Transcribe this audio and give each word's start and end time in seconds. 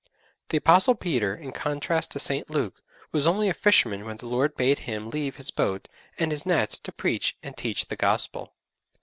The 0.49 0.57
Apostle 0.57 0.95
Peter, 0.95 1.35
in 1.35 1.51
contrast 1.51 2.09
to 2.13 2.19
St. 2.19 2.49
Luke, 2.49 2.81
was 3.11 3.27
only 3.27 3.49
a 3.49 3.53
fisherman 3.53 4.03
when 4.03 4.17
the 4.17 4.25
Lord 4.25 4.57
bade 4.57 4.79
him 4.79 5.11
leave 5.11 5.35
his 5.35 5.51
boat 5.51 5.87
and 6.17 6.31
his 6.31 6.43
nets 6.43 6.79
to 6.79 6.91
preach 6.91 7.37
and 7.43 7.55
teach 7.55 7.85
the 7.85 7.95
Gospel. 7.95 8.55